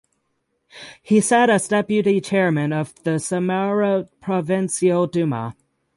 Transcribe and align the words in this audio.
He 1.03 1.21
sat 1.21 1.51
as 1.51 1.67
Deputy 1.67 2.21
Chairman 2.21 2.73
of 2.73 2.95
the 3.03 3.19
Samara 3.19 4.09
Provincial 4.19 5.05
Duma. 5.05 5.55